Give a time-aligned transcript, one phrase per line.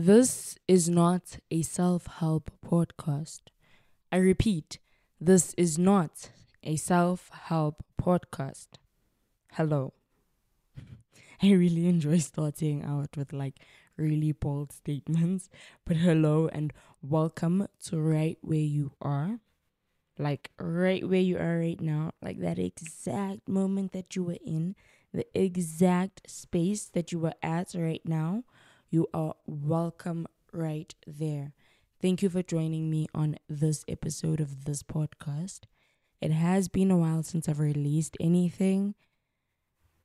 [0.00, 3.40] This is not a self help podcast.
[4.12, 4.78] I repeat,
[5.20, 6.30] this is not
[6.62, 8.68] a self help podcast.
[9.54, 9.94] Hello.
[11.42, 13.56] I really enjoy starting out with like
[13.96, 15.48] really bold statements,
[15.84, 16.72] but hello and
[17.02, 19.40] welcome to right where you are.
[20.16, 24.76] Like right where you are right now, like that exact moment that you were in,
[25.12, 28.44] the exact space that you were at right now
[28.90, 31.52] you are welcome right there.
[32.00, 35.60] Thank you for joining me on this episode of this podcast.
[36.20, 38.94] It has been a while since I've released anything,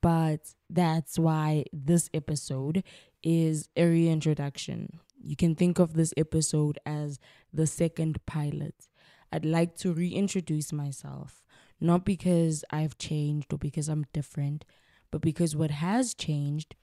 [0.02, 2.84] but that's why this episode
[3.22, 5.00] is a reintroduction.
[5.22, 7.18] You can think of this episode as
[7.52, 8.88] the second pilot.
[9.32, 11.42] I'd like to reintroduce myself,
[11.80, 14.64] not because I've changed or because I'm different,
[15.10, 16.74] but because what has changed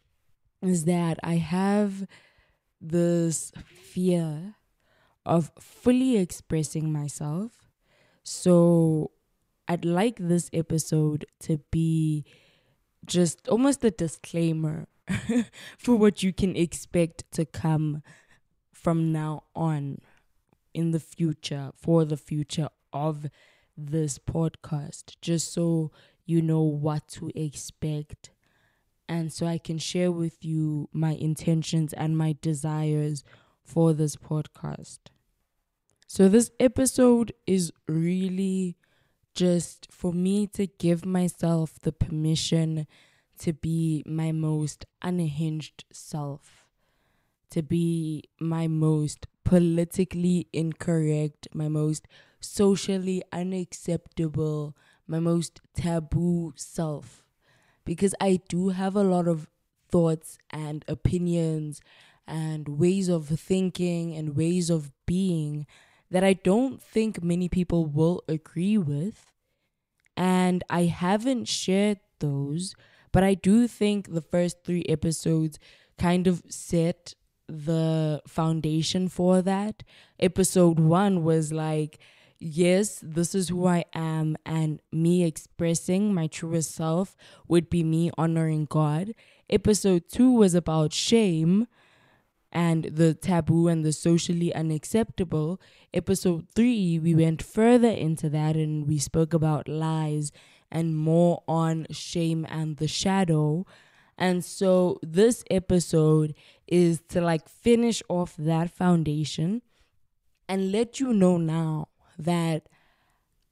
[0.62, 2.08] is that I have
[2.80, 4.56] this fear
[5.26, 7.52] of fully expressing myself.
[8.24, 9.12] So
[9.68, 12.26] I'd like this episode to be
[13.06, 14.88] just almost a disclaimer
[15.78, 18.04] for what you can expect to come
[18.74, 20.00] from now on
[20.74, 23.28] in the future, for the future of
[23.78, 25.92] this podcast, just so
[26.26, 28.32] you know what to expect
[29.12, 33.26] and so I can share with you my intentions and my desires
[33.62, 35.00] for this podcast.
[36.08, 38.78] So, this episode is really
[39.34, 42.88] just for me to give myself the permission
[43.40, 46.70] to be my most unhinged self,
[47.50, 52.08] to be my most politically incorrect, my most
[52.40, 54.74] socially unacceptable,
[55.06, 57.26] my most taboo self
[57.86, 59.48] because I do have a lot of
[59.90, 61.82] thoughts and opinions
[62.28, 65.66] and ways of thinking and ways of being
[66.10, 69.32] that I don't think many people will agree with.
[70.16, 72.76] And I haven't shared those,
[73.12, 75.58] but I do think the first three episodes
[75.98, 77.16] kind of set
[77.48, 79.84] the foundation for that.
[80.20, 82.00] Episode one was like,
[82.42, 87.16] yes, this is who I am, and me expressing my truest self
[87.48, 89.14] would be me honoring God.
[89.50, 91.68] Episode two was about shame
[92.52, 95.62] and the taboo and the socially unacceptable.
[95.94, 100.32] Episode three, we went further into that and we spoke about lies
[100.72, 103.66] and more on shame and the shadow.
[104.18, 106.34] And so this episode
[106.68, 109.62] is to like finish off that foundation
[110.50, 112.68] and let you know now that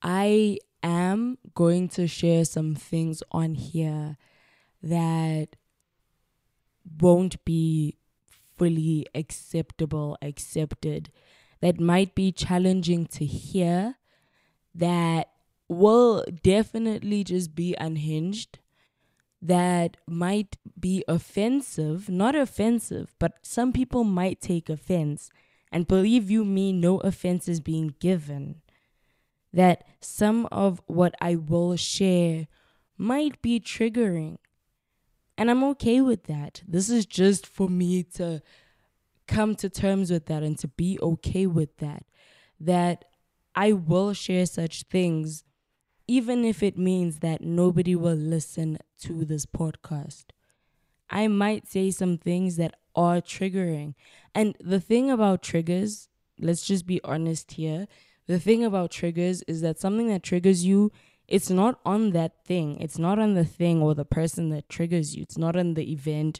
[0.01, 4.17] I am going to share some things on here
[4.81, 5.55] that
[6.99, 7.97] won't be
[8.57, 11.11] fully acceptable, accepted,
[11.61, 13.95] that might be challenging to hear,
[14.73, 15.29] that
[15.67, 18.59] will definitely just be unhinged,
[19.41, 25.29] that might be offensive, not offensive, but some people might take offense
[25.71, 28.61] and believe you me, no offense is being given.
[29.53, 32.47] That some of what I will share
[32.97, 34.37] might be triggering.
[35.37, 36.61] And I'm okay with that.
[36.67, 38.41] This is just for me to
[39.27, 42.03] come to terms with that and to be okay with that.
[42.59, 43.05] That
[43.55, 45.43] I will share such things,
[46.07, 50.25] even if it means that nobody will listen to this podcast.
[51.09, 53.95] I might say some things that are triggering.
[54.33, 57.87] And the thing about triggers, let's just be honest here.
[58.27, 60.91] The thing about triggers is that something that triggers you,
[61.27, 62.79] it's not on that thing.
[62.79, 65.23] It's not on the thing or the person that triggers you.
[65.23, 66.39] It's not on the event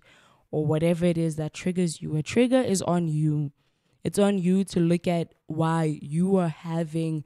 [0.52, 2.16] or whatever it is that triggers you.
[2.16, 3.52] A trigger is on you.
[4.04, 7.24] It's on you to look at why you are having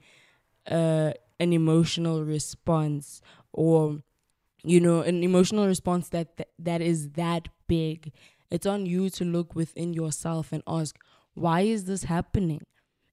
[0.70, 3.20] uh, an emotional response
[3.52, 4.02] or
[4.62, 8.12] you know an emotional response that th- that is that big
[8.54, 10.96] it's on you to look within yourself and ask,
[11.34, 12.62] why is this happening?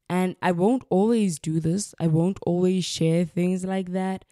[0.08, 1.96] And I won't always do this.
[2.00, 4.24] I won't always share things like that.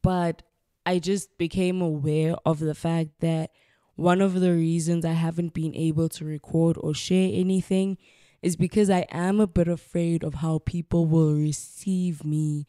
[0.00, 0.42] But
[0.86, 3.50] I just became aware of the fact that
[3.96, 7.98] one of the reasons I haven't been able to record or share anything
[8.40, 12.68] is because I am a bit afraid of how people will receive me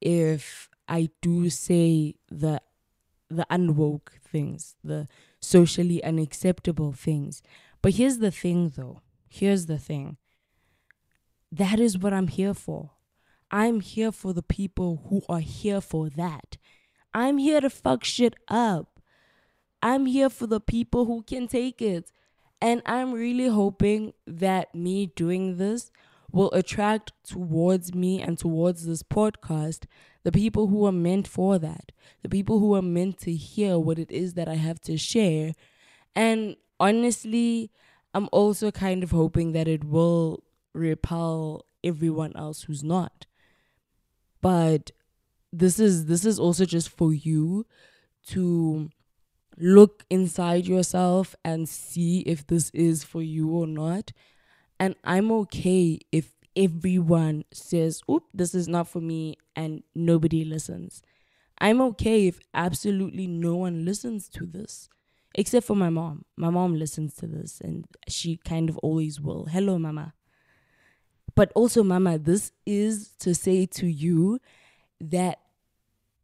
[0.00, 2.60] if I do say the
[3.28, 5.08] the unwoke things, the
[5.44, 7.42] socially unacceptable things.
[7.82, 9.00] But here's the thing though.
[9.28, 10.16] Here's the thing.
[11.52, 12.92] That is what I'm here for.
[13.50, 16.56] I'm here for the people who are here for that.
[17.12, 19.00] I'm here to fuck shit up.
[19.82, 22.10] I'm here for the people who can take it.
[22.60, 25.92] And I'm really hoping that me doing this
[26.32, 29.84] will attract towards me and towards this podcast
[30.24, 31.92] the people who are meant for that,
[32.22, 35.52] the people who are meant to hear what it is that I have to share.
[36.16, 37.70] And honestly,
[38.14, 40.42] I'm also kind of hoping that it will
[40.72, 43.26] repel everyone else who's not.
[44.40, 44.90] But
[45.52, 47.66] this is this is also just for you
[48.28, 48.90] to
[49.56, 54.12] look inside yourself and see if this is for you or not.
[54.80, 61.02] And I'm okay if everyone says, oop, this is not for me, and nobody listens.
[61.58, 64.88] I'm okay if absolutely no one listens to this,
[65.34, 66.24] except for my mom.
[66.36, 69.46] My mom listens to this, and she kind of always will.
[69.46, 70.14] Hello, mama.
[71.34, 74.40] But also, mama, this is to say to you
[75.00, 75.40] that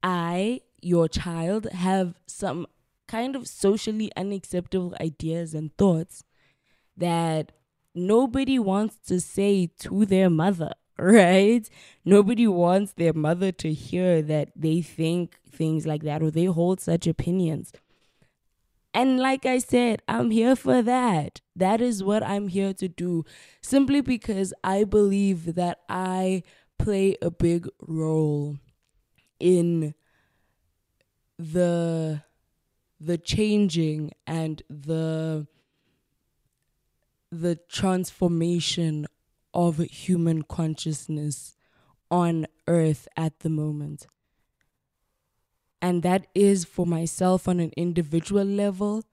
[0.03, 2.67] I, your child, have some
[3.09, 6.23] kind of socially unacceptable ideas and thoughts
[6.97, 7.53] that
[7.95, 11.69] nobody wants to say to their mother, right?
[12.05, 16.81] Nobody wants their mother to hear that they think things like that or they hold
[16.81, 17.73] such opinions.
[18.93, 21.41] And like I said, I'm here for that.
[21.55, 23.25] That is what I'm here to do.
[23.63, 26.43] Simply because I believe that I
[26.79, 28.57] play a big role
[29.39, 29.95] in
[31.39, 32.23] the
[33.03, 35.47] the changing and the
[37.31, 39.07] the transformation
[39.55, 41.57] of human consciousness
[42.11, 44.07] on earth at the moment.
[45.83, 49.05] And that is for myself on an individual level,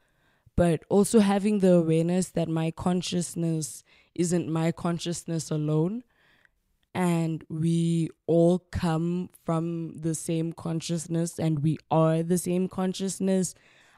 [0.55, 3.83] but also having the awareness that my consciousness
[4.15, 6.03] isn't my consciousness alone.
[6.93, 13.53] And we all come from the same consciousness and we are the same consciousness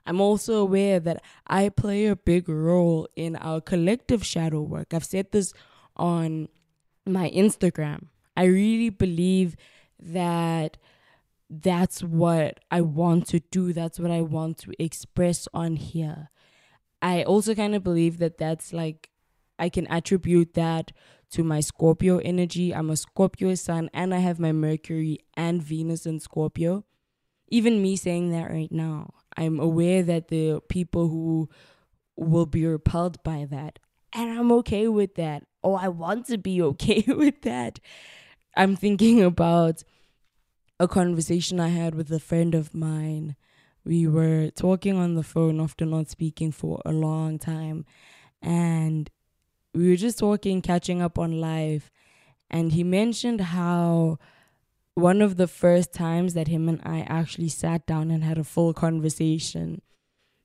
[0.05, 4.93] I'm also aware that I play a big role in our collective shadow work.
[4.93, 5.53] I've said this
[5.95, 6.47] on
[7.05, 8.07] my Instagram.
[8.35, 9.55] I really believe
[9.99, 10.77] that
[11.49, 16.29] that's what I want to do, that's what I want to express on here.
[17.01, 19.09] I also kind of believe that that's like,
[19.57, 20.91] I can attribute that
[21.31, 22.73] to my Scorpio energy.
[22.73, 26.85] I'm a Scorpio sun and I have my Mercury and Venus in Scorpio.
[27.47, 31.49] Even me saying that right now, I'm aware that are people who
[32.17, 33.79] will be repelled by that.
[34.11, 35.45] And I'm okay with that.
[35.63, 37.79] Oh, I want to be okay with that.
[38.57, 39.83] I'm thinking about
[40.77, 43.37] a conversation I had with a friend of mine.
[43.85, 47.85] We were talking on the phone after not speaking for a long time.
[48.41, 49.09] And
[49.73, 51.89] we were just talking, catching up on life.
[52.49, 54.19] And he mentioned how
[54.99, 58.43] one of the first times that him and I actually sat down and had a
[58.43, 59.81] full conversation.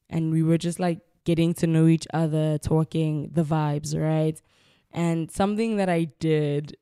[0.08, 4.40] And we were just like getting to know each other, talking the vibes, right?
[4.92, 6.76] And something that I did,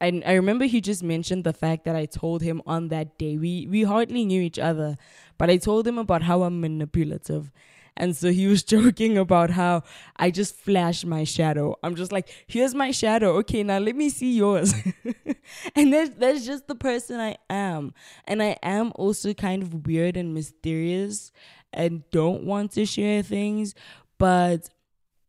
[0.00, 3.36] and I remember he just mentioned the fact that I told him on that day.
[3.36, 4.96] We we hardly knew each other,
[5.36, 7.50] but I told him about how I'm manipulative.
[7.98, 9.82] And so he was joking about how
[10.16, 11.76] I just flash my shadow.
[11.82, 13.36] I'm just like, here's my shadow.
[13.38, 14.72] Okay, now let me see yours.
[15.74, 17.92] and that's that's just the person I am.
[18.24, 21.32] And I am also kind of weird and mysterious
[21.72, 23.74] and don't want to share things,
[24.16, 24.70] but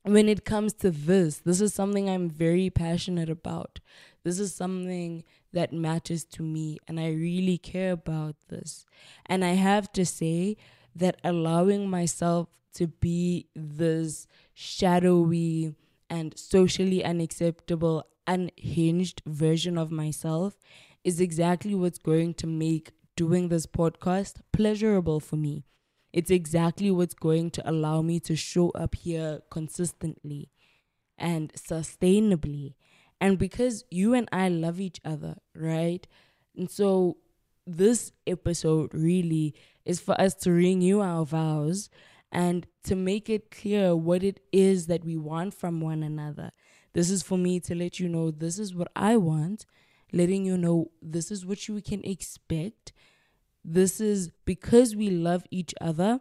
[0.04, 3.80] when it comes to this, this is something I'm very passionate about.
[4.24, 8.86] This is something that matters to me, and I really care about this.
[9.26, 10.58] And I have to say
[10.96, 15.76] that allowing myself to be this shadowy
[16.10, 20.58] and socially unacceptable, unhinged version of myself
[21.04, 25.66] is exactly what's going to make doing this podcast pleasurable for me.
[26.12, 30.50] It's exactly what's going to allow me to show up here consistently
[31.18, 32.74] and sustainably.
[33.22, 36.08] And because you and I love each other, right?
[36.56, 37.18] And so
[37.68, 39.54] this episode really
[39.86, 41.90] is for us to renew our vows
[42.32, 46.52] and to make it clear what it is that we want from one another.
[46.94, 49.66] This is for me to let you know this is what I want,
[50.12, 52.94] letting you know this is what you can expect.
[53.64, 56.20] This is because we love each other.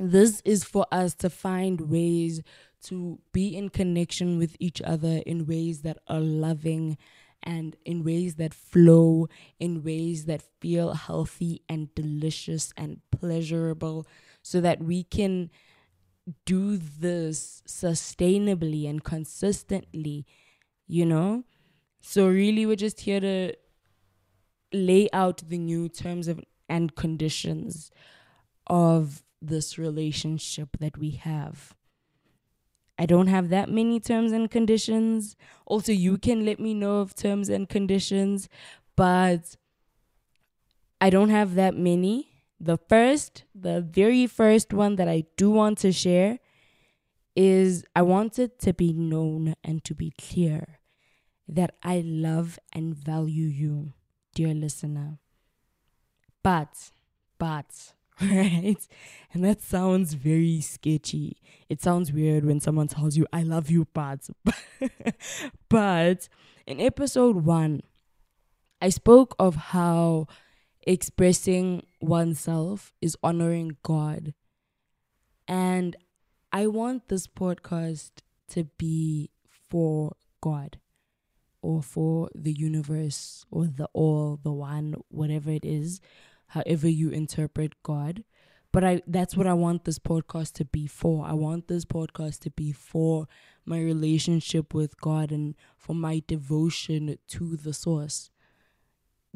[0.00, 2.42] This is for us to find ways
[2.84, 6.98] to be in connection with each other in ways that are loving
[7.42, 9.28] and in ways that flow,
[9.58, 14.06] in ways that feel healthy and delicious and pleasurable
[14.46, 15.50] so that we can
[16.44, 20.24] do this sustainably and consistently,
[20.86, 21.42] you know?
[22.00, 23.54] So, really, we're just here to
[24.72, 27.90] lay out the new terms of and conditions
[28.68, 31.74] of this relationship that we have.
[32.96, 35.34] I don't have that many terms and conditions.
[35.66, 38.48] Also, you can let me know of terms and conditions,
[38.94, 39.56] but
[41.00, 42.35] I don't have that many.
[42.58, 46.38] The first, the very first one that I do want to share
[47.34, 50.78] is I want it to be known and to be clear
[51.46, 53.92] that I love and value you,
[54.34, 55.18] dear listener.
[56.42, 56.90] But,
[57.38, 58.88] but, right?
[59.34, 61.36] And that sounds very sketchy.
[61.68, 64.28] It sounds weird when someone tells you, I love you, but.
[65.68, 66.28] but
[66.66, 67.82] in episode one,
[68.80, 70.26] I spoke of how
[70.86, 74.34] expressing oneself is honoring God.
[75.48, 75.96] And
[76.52, 78.10] I want this podcast
[78.50, 79.30] to be
[79.68, 80.78] for God
[81.60, 86.00] or for the universe or the all, the one, whatever it is
[86.48, 88.24] however you interpret God.
[88.72, 91.26] But I that's what I want this podcast to be for.
[91.26, 93.26] I want this podcast to be for
[93.64, 98.30] my relationship with God and for my devotion to the source.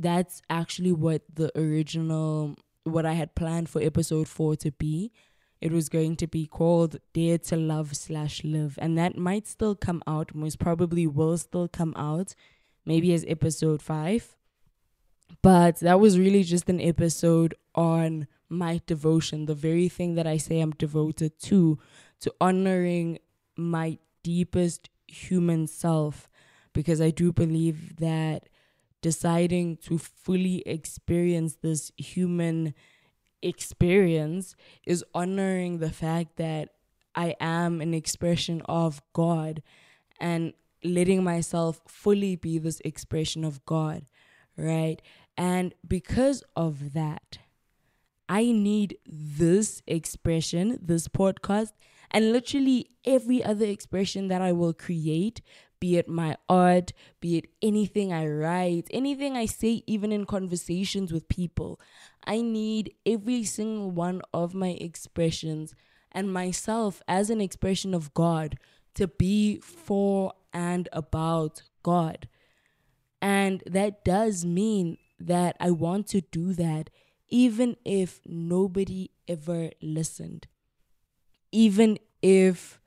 [0.00, 5.12] That's actually what the original what I had planned for episode 4 to be.
[5.60, 8.78] It was going to be called Dare to Love slash Live.
[8.80, 12.34] And that might still come out, most probably will still come out,
[12.86, 14.36] maybe as episode 5.
[15.42, 20.38] But that was really just an episode on my devotion, the very thing that I
[20.38, 21.78] say I'm devoted to,
[22.20, 23.18] to honoring
[23.54, 26.30] my deepest human self,
[26.72, 28.48] because I do believe that
[29.02, 32.74] deciding to fully experience this human
[33.42, 34.54] experience
[34.86, 36.70] is honoring the fact that
[37.14, 39.62] I am an expression of God
[40.20, 40.52] and
[40.84, 44.04] letting myself fully be this expression of God,
[44.56, 45.00] right?
[45.36, 47.38] And because of that,
[48.28, 51.72] I need this expression, this podcast,
[52.10, 55.40] and literally every other expression that I will create,
[55.80, 61.12] be it my art, be it anything I write, anything I say, even in conversations
[61.12, 61.80] with people.
[62.24, 65.74] I need every single one of my expressions
[66.12, 68.58] and myself as an expression of God
[68.94, 72.28] to be for and about God.
[73.22, 76.90] And that does mean that I want to do that
[77.28, 80.46] even if nobody ever listened.
[81.52, 82.79] Even if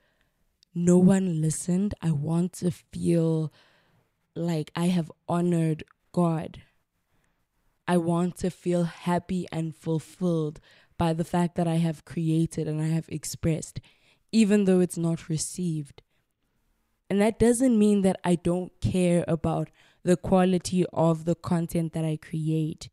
[0.74, 3.52] no one listened, I want to feel
[4.34, 6.62] like I have honored God.
[7.86, 10.60] I want to feel happy and fulfilled
[10.96, 13.80] by the fact that I have created and I have expressed,
[14.32, 16.02] even though it's not received.
[17.10, 19.70] And that doesn't mean that I don't care about
[20.02, 22.88] the quality of the content that I create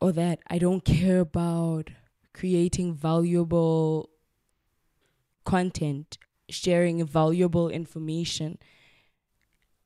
[0.00, 1.90] or that I don't care about
[2.34, 4.10] creating valuable
[5.44, 6.18] content,
[6.52, 8.58] sharing valuable information.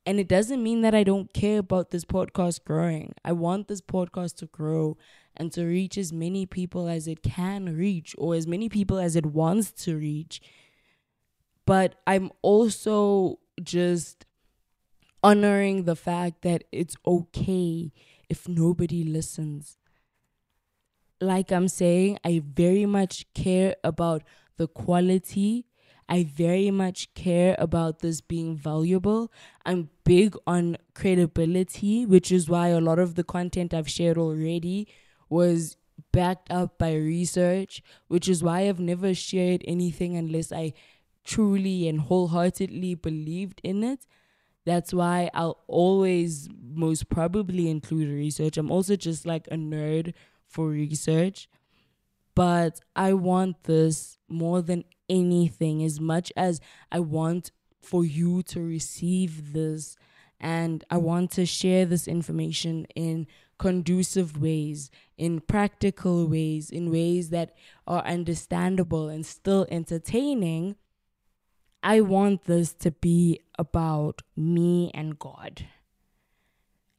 [0.05, 3.13] And it doesn't mean that I don't care about this podcast growing.
[3.25, 4.97] I want this podcast to grow
[5.35, 9.15] and to reach as many people as it can reach or as many people as
[9.15, 10.41] it wants to reach.
[11.65, 14.25] But I'm also just
[15.21, 17.91] honoring the fact that it's okay
[18.29, 19.77] if nobody listens.
[21.19, 24.23] Like I'm saying, I very much care about
[24.57, 25.66] the quality.
[26.09, 29.31] I very much care about this being valuable.
[29.65, 34.87] I'm big on credibility, which is why a lot of the content I've shared already
[35.29, 35.75] was
[36.11, 40.73] backed up by research, which is why I've never shared anything unless I
[41.25, 44.05] truly and wholeheartedly believed in it.
[44.65, 48.57] That's why I'll always most probably include research.
[48.57, 50.13] I'm also just like a nerd
[50.45, 51.49] for research.
[52.37, 57.51] But I want this more than anything, as much as I want
[57.81, 59.97] for you to receive this.
[60.39, 63.25] And I want to share this information in
[63.57, 67.55] conducive ways, in practical ways, in ways that
[67.87, 70.75] are understandable and still entertaining
[71.83, 75.67] I want this to be about me and God.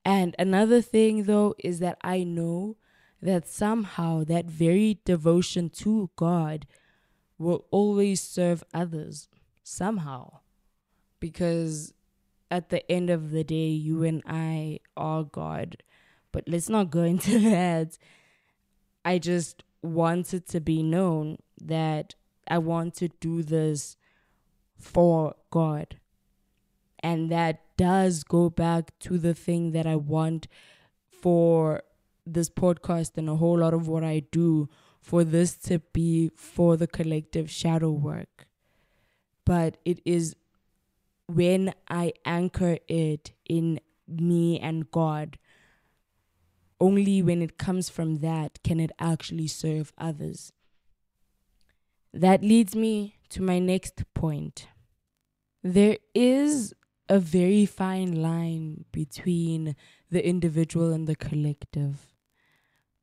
[0.05, 2.77] And another thing, though, is that I know
[3.21, 6.67] that somehow that very devotion to God
[7.39, 9.29] will always serve others,
[9.63, 10.41] somehow.
[11.21, 11.95] Because
[12.51, 15.83] at the end of the day, you and I are God.
[16.33, 17.99] But let's not go into that.
[19.05, 22.15] I just want it to be known that
[22.49, 23.97] I want to do this
[24.77, 25.99] for God.
[27.01, 30.49] And that does go back to the thing that I want
[31.11, 31.83] for
[32.35, 34.69] this podcast and a whole lot of what I do
[35.01, 38.47] for this to be for the collective shadow work.
[39.45, 40.37] but it is
[41.27, 45.39] when I anchor it in me and God.
[46.81, 50.53] Only when it comes from that can it actually serve others.
[52.13, 54.69] That leads me to my next point.
[55.63, 56.75] There is
[57.09, 59.77] a very fine line between
[60.11, 62.15] the individual and the collective.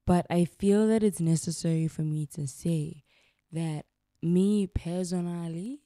[0.06, 3.04] But I feel that it's necessary for me to say
[3.52, 3.86] that
[4.22, 5.82] me personally,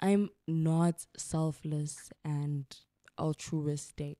[0.00, 2.64] I'm not selfless and
[3.18, 4.18] altruistic.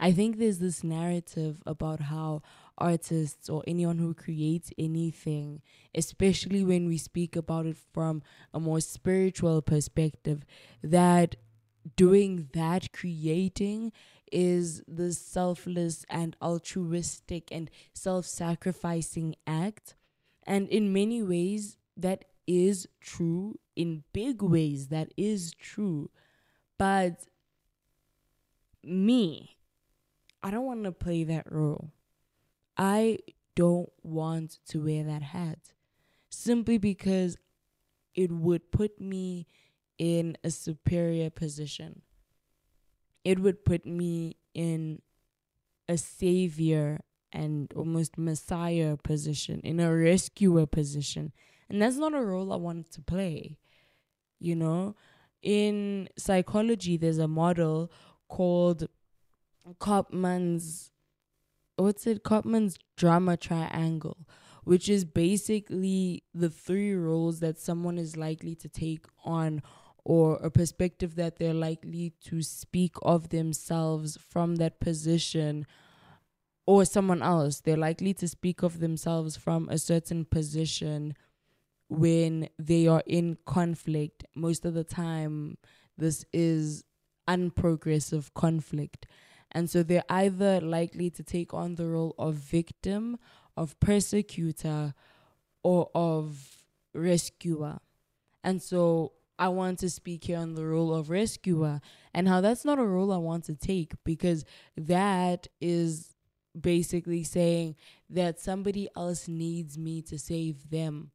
[0.00, 2.42] I think there's this narrative about how
[2.76, 5.62] artists or anyone who creates anything,
[5.94, 10.44] especially when we speak about it from a more spiritual perspective,
[10.82, 11.36] that
[11.94, 13.92] doing that, creating,
[14.32, 19.94] is the selfless and altruistic and self sacrificing act.
[20.44, 23.58] And in many ways, that is true.
[23.76, 26.10] In big ways, that is true.
[26.78, 27.26] But
[28.82, 29.58] me,
[30.42, 31.92] I don't want to play that role.
[32.76, 33.18] I
[33.54, 35.72] don't want to wear that hat
[36.30, 37.36] simply because
[38.14, 39.46] it would put me
[39.98, 42.02] in a superior position.
[43.24, 45.00] It would put me in
[45.88, 47.00] a savior
[47.32, 51.32] and almost messiah position, in a rescuer position.
[51.68, 53.58] And that's not a role I wanted to play.
[54.38, 54.96] You know,
[55.40, 57.90] in psychology, there's a model
[58.28, 58.88] called
[59.80, 60.90] Gottman's,
[61.76, 62.22] what's it?
[62.24, 64.26] Gottman's drama triangle,
[64.64, 69.62] which is basically the three roles that someone is likely to take on
[70.04, 75.66] or a perspective that they're likely to speak of themselves from that position
[76.66, 77.60] or someone else.
[77.60, 81.14] They're likely to speak of themselves from a certain position
[81.88, 84.24] when they are in conflict.
[84.34, 85.58] Most of the time,
[85.96, 86.84] this is
[87.28, 89.06] unprogressive conflict.
[89.52, 93.18] And so they're either likely to take on the role of victim,
[93.56, 94.94] of persecutor,
[95.62, 97.78] or of rescuer.
[98.42, 101.80] And so I want to speak here on the role of rescuer
[102.14, 104.44] and how that's not a role I want to take because
[104.76, 106.14] that is
[106.58, 107.76] basically saying
[108.10, 111.10] that somebody else needs me to save them.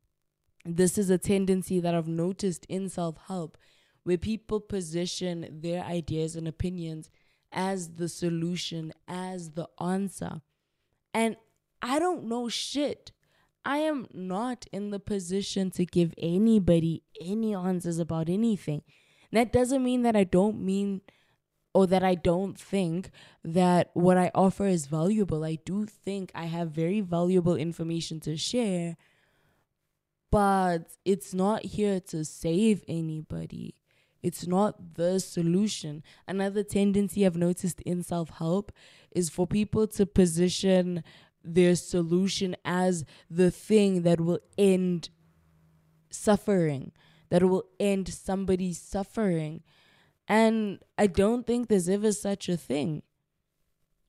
[0.65, 3.57] This is a tendency that I've noticed in self help
[4.03, 7.09] where people position their ideas and opinions
[7.51, 10.41] as the solution, as the answer.
[11.13, 11.37] And
[11.81, 13.11] I don't know shit
[13.67, 18.81] I am not in the position to give anybody any answers about anything.
[19.33, 21.01] That doesn't mean that I don't mean
[21.73, 23.11] or that I don't think
[23.43, 25.43] that what I offer is valuable.
[25.43, 28.95] I do think I have very valuable information to share,
[30.31, 33.75] but it's not here to save anybody.
[34.23, 36.03] It's not the solution.
[36.25, 38.71] Another tendency I've noticed in self help
[39.11, 41.03] is for people to position
[41.53, 45.09] their solution as the thing that will end
[46.09, 46.91] suffering,
[47.29, 49.63] that will end somebody's suffering.
[50.27, 53.03] And I don't think there's ever such a thing.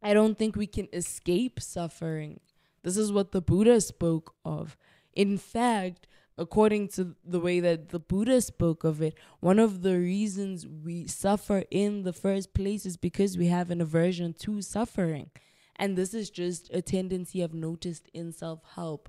[0.02, 2.40] I don't think we can escape suffering.
[2.82, 4.76] This is what the Buddha spoke of.
[5.12, 9.98] In fact, according to the way that the Buddha spoke of it, one of the
[9.98, 15.30] reasons we suffer in the first place is because we have an aversion to suffering.
[15.78, 19.08] And this is just a tendency I've noticed in self help.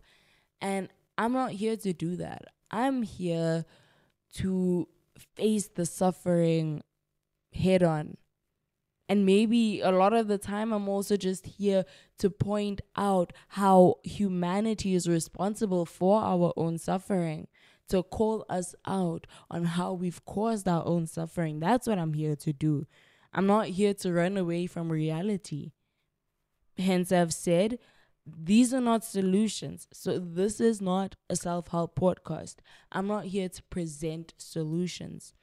[0.61, 2.45] And I'm not here to do that.
[2.71, 3.65] I'm here
[4.35, 4.87] to
[5.35, 6.83] face the suffering
[7.53, 8.17] head on.
[9.07, 11.83] And maybe a lot of the time, I'm also just here
[12.19, 17.47] to point out how humanity is responsible for our own suffering,
[17.87, 21.59] to call us out on how we've caused our own suffering.
[21.59, 22.85] That's what I'm here to do.
[23.33, 25.71] I'm not here to run away from reality.
[26.79, 27.77] Hence, I've said
[28.25, 29.87] these are not solutions.
[29.91, 32.57] So, this is not a self help podcast.
[32.91, 35.33] I'm not here to present solutions.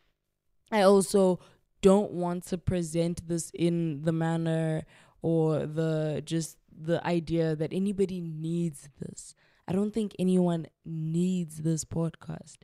[0.70, 1.40] I also
[1.82, 4.84] don't want to present this in the manner
[5.22, 9.34] or the just the idea that anybody needs this.
[9.68, 12.58] I don't think anyone needs this podcast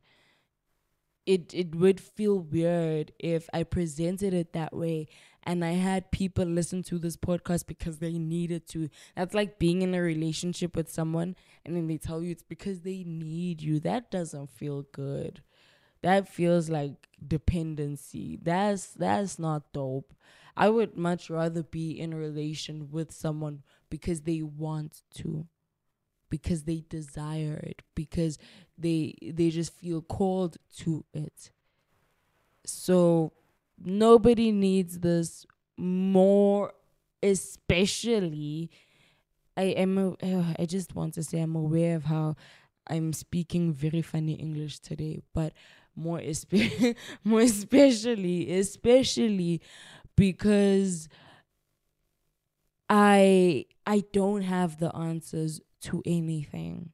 [1.26, 5.08] it it would feel weird if I presented it that way
[5.44, 8.88] and I had people listen to this podcast because they needed to.
[9.16, 12.80] That's like being in a relationship with someone and then they tell you it's because
[12.82, 13.80] they need you.
[13.80, 15.42] That doesn't feel good.
[16.02, 18.38] That feels like dependency.
[18.42, 20.14] That's that's not dope.
[20.56, 25.46] I would much rather be in a relation with someone because they want to
[26.30, 28.38] because they desire it because
[28.78, 31.50] they they just feel called to it
[32.64, 33.32] So
[33.84, 36.72] nobody needs this more,
[37.22, 38.70] especially.
[39.56, 40.16] I am.
[40.22, 42.36] Uh, I just want to say I'm aware of how
[42.88, 45.52] I'm speaking very funny English today, but
[45.94, 49.60] more espe- more especially, especially
[50.16, 51.08] because
[52.88, 56.92] I I don't have the answers to anything.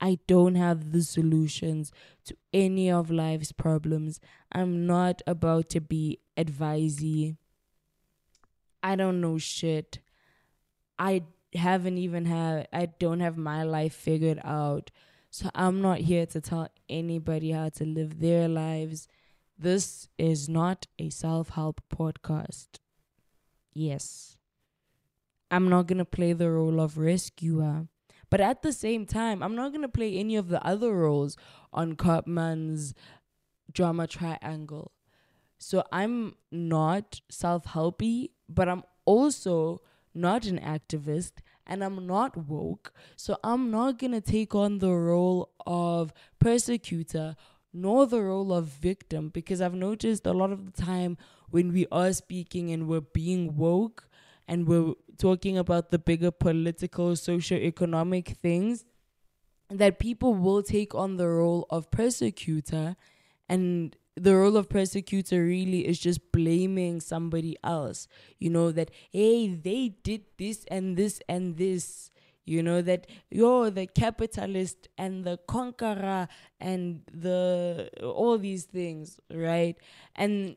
[0.00, 1.90] I don't have the solutions
[2.26, 4.20] to any of life's problems.
[4.52, 7.36] I'm not about to be advisee.
[8.82, 10.00] I don't know shit.
[10.98, 11.22] I
[11.54, 14.90] haven't even had I don't have my life figured out.
[15.30, 19.08] So I'm not here to tell anybody how to live their lives.
[19.58, 22.68] This is not a self-help podcast.
[23.72, 24.36] Yes.
[25.50, 27.86] I'm not going to play the role of rescuer.
[28.30, 31.36] But at the same time, I'm not to play any of the other roles
[31.72, 32.94] on Karpman's
[33.72, 34.92] drama triangle.
[35.58, 39.80] So I'm not self helpy, but I'm also
[40.14, 41.32] not an activist
[41.66, 42.92] and I'm not woke.
[43.16, 47.36] So I'm not to take on the role of persecutor
[47.72, 51.18] nor the role of victim because I've noticed a lot of the time
[51.50, 54.08] when we are speaking and we're being woke
[54.48, 58.84] and we're talking about the bigger political, socio-economic things,
[59.70, 62.96] that people will take on the role of persecutor
[63.48, 68.08] and the role of persecutor really is just blaming somebody else.
[68.38, 72.10] You know, that, hey, they did this and this and this.
[72.48, 76.28] You know, that you're the capitalist and the conqueror
[76.60, 79.76] and the all these things, right?
[80.14, 80.54] And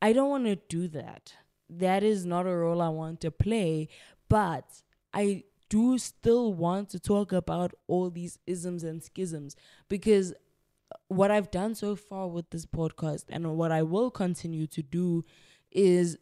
[0.00, 1.34] I don't want to do that
[1.68, 3.88] that is not a role I want to play,
[4.28, 9.56] but I do still want to talk about all these isms and schisms
[9.88, 14.66] because uh, what I've done so far with this podcast and what I will continue
[14.68, 15.24] to do
[15.72, 16.18] is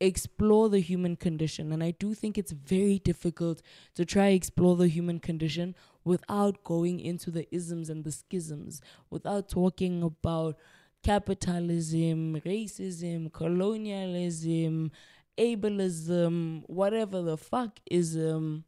[0.00, 3.62] explore the human condition and i do think it's very difficult
[3.94, 9.48] to try explore the human condition without going into the isms and the schisms without
[9.48, 10.56] talking about
[11.06, 14.90] capitalism, racism, colonialism,
[15.38, 18.64] ableism, whatever the fuck ism.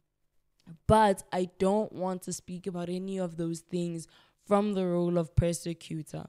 [0.87, 4.07] But I don't want to speak about any of those things
[4.47, 6.27] from the role of persecutor,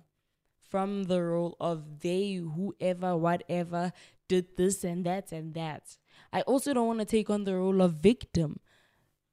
[0.69, 3.93] from the role of they, whoever, whatever
[4.27, 5.97] did this and that and that.
[6.33, 8.59] I also don't want to take on the role of victim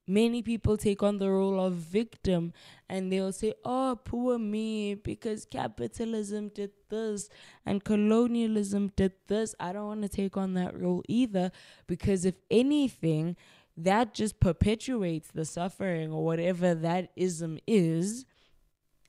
[0.07, 2.53] many people take on the role of victim
[2.89, 7.29] and they'll say, Oh, poor me, because capitalism did this
[7.65, 9.53] and colonialism did this.
[9.59, 11.51] I don't want to take on that role either,
[11.85, 13.35] because if anything,
[13.75, 18.25] that just perpetuates the suffering or whatever that ism is.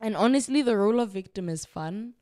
[0.00, 2.14] And honestly, the role of victim is fun,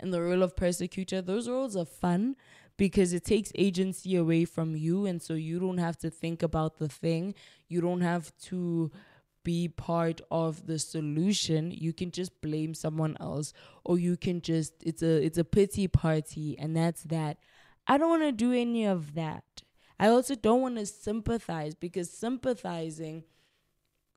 [0.00, 2.36] and the role of persecutor, those roles are fun
[2.76, 6.78] because it takes agency away from you and so you don't have to think about
[6.78, 7.34] the thing.
[7.68, 8.90] You don't have to
[9.44, 11.70] be part of the solution.
[11.70, 13.52] You can just blame someone else
[13.84, 17.38] or you can just it's a it's a pity party and that's that.
[17.86, 19.62] I don't want to do any of that.
[20.00, 23.24] I also don't want to sympathize because sympathizing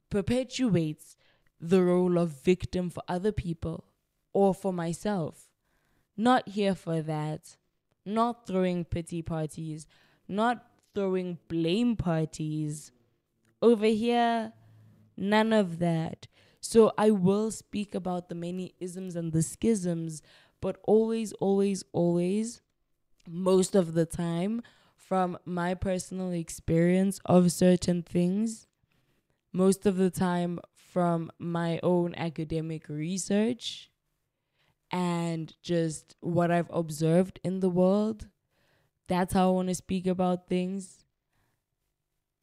[0.09, 1.15] perpetuates
[1.59, 3.83] the role of victim for other people
[4.33, 5.49] or for myself.
[6.15, 7.57] Not here for that
[8.07, 9.85] not throwing pity parties,
[10.27, 10.65] not
[10.95, 12.91] throwing blame parties.
[13.61, 14.53] Over here,
[15.15, 16.27] none of that.
[16.61, 20.21] So I will speak about the many isms and the schisms,
[20.61, 22.61] but always, always, always,
[23.27, 24.63] most of the time,
[24.95, 28.67] from my personal experience of certain things,
[29.53, 33.89] most of the time from my own academic research
[34.91, 38.27] and just what I've observed in the world.
[39.07, 41.05] That's how I want to speak about things.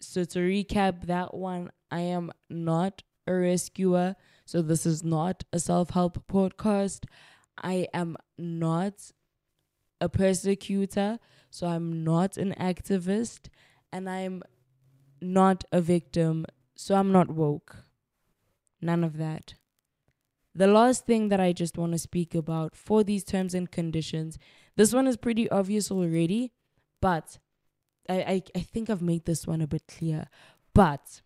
[0.01, 4.17] So, to recap that one, I am not a rescuer.
[4.45, 7.05] So, this is not a self help podcast.
[7.63, 8.95] I am not
[10.01, 11.19] a persecutor.
[11.51, 13.49] So, I'm not an activist.
[13.93, 14.43] And I'm
[15.21, 16.45] not a victim.
[16.77, 17.77] So, I'm not woke.
[18.81, 19.55] None of that.
[20.55, 24.39] The last thing that I just want to speak about for these terms and conditions,
[24.77, 26.53] this one is pretty obvious already,
[27.01, 27.39] but
[28.09, 30.27] I, I, I think I've made this one a bit clear.
[30.75, 31.23] But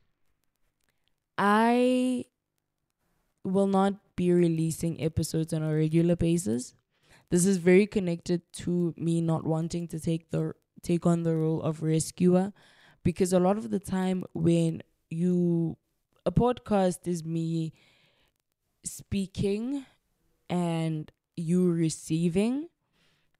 [1.36, 2.24] I
[3.44, 6.74] will not be releasing episodes on a regular basis.
[7.30, 11.60] This is very connected to me not wanting to take the take on the role
[11.62, 12.52] of rescuer
[13.02, 15.76] because a lot of the time when you
[16.24, 17.72] a podcast is me
[18.90, 19.84] speaking
[20.48, 22.68] and you receiving.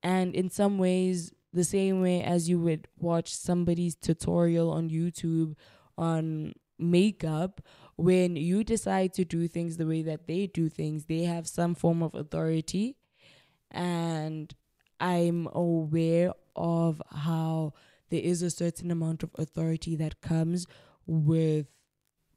[0.01, 5.55] And in some ways, the same way as you would watch somebody's tutorial on YouTube
[5.97, 7.61] on makeup,
[7.97, 11.75] when you decide to do things the way that they do things, they have some
[11.75, 12.95] form of authority.
[13.71, 14.53] And
[14.99, 17.73] I'm aware of how
[18.09, 20.65] there is a certain amount of authority that comes
[21.05, 21.67] with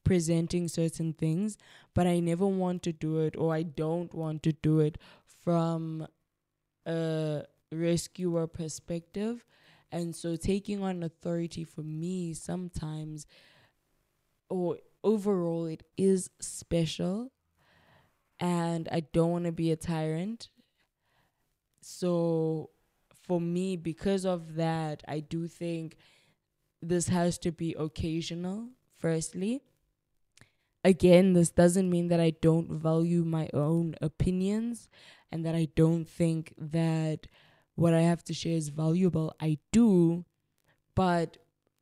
[0.05, 1.57] presenting certain things,
[1.95, 4.99] but I never want to do it or I don't want to do it
[5.43, 6.07] from
[6.87, 9.45] a rescuer perspective.
[9.91, 13.27] And so taking on authority for me sometimes
[14.49, 17.33] or overall it is special
[18.41, 20.49] and I don't want to be a tyrant.
[21.83, 22.71] So
[23.27, 25.97] for me because of that I do think
[26.81, 29.63] this has to be occasional firstly
[30.85, 34.89] again, this doesn't mean that I don't value my own opinions
[35.31, 37.27] and that I don't think that
[37.75, 39.35] what I have to share is valuable.
[39.41, 40.25] I do,
[40.95, 41.39] but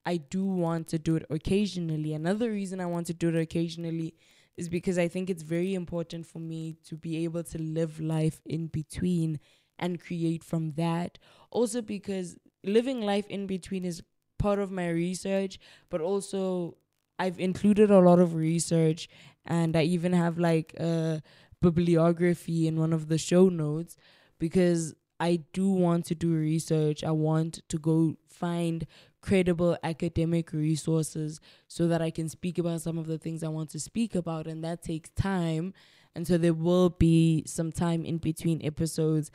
[0.07, 2.15] I do want to do it occasionally.
[2.15, 4.15] Another reason I want to do it occasionally
[4.57, 8.41] is because I think it's very important for me to be able to live life
[8.45, 9.41] in between
[9.79, 11.19] and create from that.
[11.51, 14.03] Also, because living life in between is
[14.39, 15.59] part of my research,
[15.89, 16.77] but also
[17.21, 19.09] I've included a lot of research
[19.45, 21.23] and I even have like a
[21.61, 23.97] bibliography in one of the show notes
[24.39, 27.05] because I do want to do research.
[27.05, 28.87] I want to go find
[29.21, 33.69] credible academic resources so that I can speak about some of the things I want
[33.71, 35.75] to speak about, and that takes time.
[36.15, 39.31] And so there will be some time in between episodes.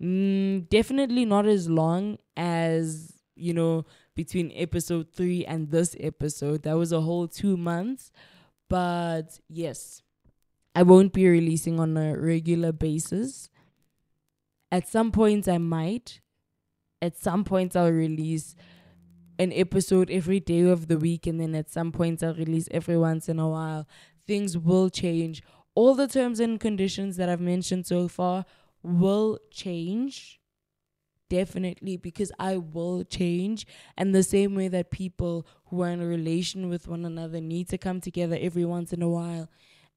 [0.00, 3.86] Mm, definitely not as long as, you know,
[4.20, 6.62] between episode three and this episode.
[6.64, 8.12] That was a whole two months.
[8.68, 10.02] But yes,
[10.74, 13.48] I won't be releasing on a regular basis.
[14.70, 16.20] At some points, I might.
[17.00, 18.54] At some points, I'll release
[19.38, 22.98] an episode every day of the week, and then at some points, I'll release every
[22.98, 23.88] once in a while.
[24.26, 25.42] Things will change.
[25.74, 28.44] All the terms and conditions that I've mentioned so far
[28.82, 30.39] will change
[31.30, 33.66] definitely because I will change.
[33.96, 37.70] And the same way that people who are in a relation with one another need
[37.70, 39.48] to come together every once in a while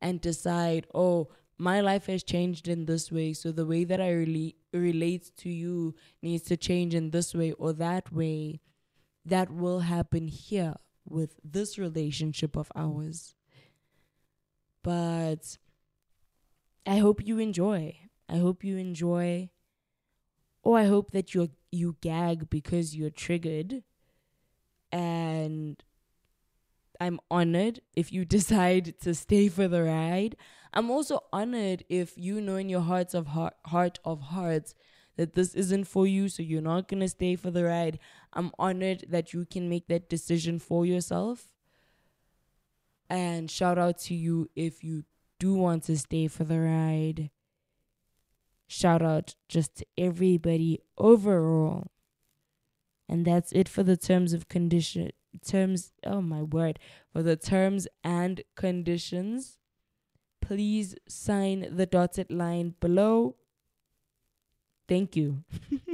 [0.01, 3.33] and decide, oh, my life has changed in this way.
[3.33, 7.51] So the way that I really relate to you needs to change in this way
[7.51, 8.61] or that way.
[9.25, 10.75] That will happen here
[11.07, 13.35] with this relationship of ours.
[14.83, 15.57] But
[16.85, 17.97] I hope you enjoy.
[18.27, 19.49] I hope you enjoy
[20.63, 23.83] or I hope that you you gag because you're triggered.
[24.91, 25.83] And
[26.99, 30.35] I'm honored if you decide to stay for the ride.
[30.73, 34.73] I'm also honored if you know in your hearts of heart, heart of hearts
[35.15, 37.99] that this isn't for you, so you're not gonna stay for the ride.
[38.31, 41.51] I'm honored that you can make that decision for yourself.
[43.09, 45.03] And shout out to you if you
[45.37, 47.29] do want to stay for the ride
[48.67, 51.91] shout out just to everybody overall.
[53.09, 55.11] And that's it for the terms of condition
[55.45, 56.79] terms oh my word
[57.11, 59.57] for the terms and conditions.
[60.41, 63.35] Please sign the dotted line below.
[64.87, 65.43] Thank you